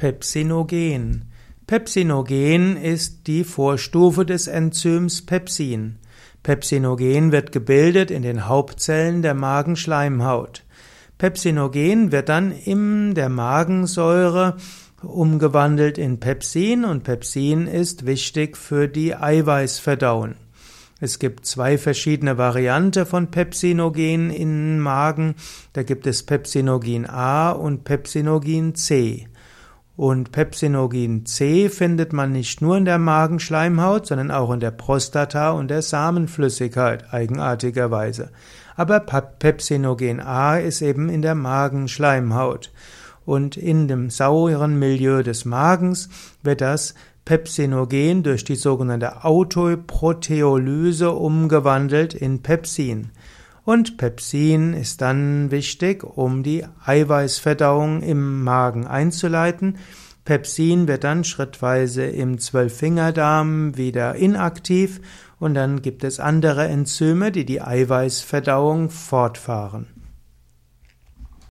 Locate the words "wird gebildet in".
7.32-8.22